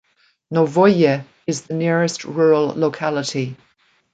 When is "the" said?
1.65-1.75